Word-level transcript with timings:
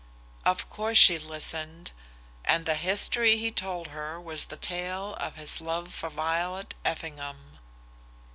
Of 0.45 0.67
course 0.67 0.97
she 0.97 1.19
listened, 1.19 1.91
and 2.43 2.65
the 2.65 2.73
history 2.73 3.37
he 3.37 3.51
told 3.51 3.89
her 3.89 4.19
was 4.19 4.45
the 4.45 4.57
tale 4.57 5.13
of 5.19 5.35
his 5.35 5.61
love 5.61 5.93
for 5.93 6.09
Violet 6.09 6.73
Effingham. 6.83 7.59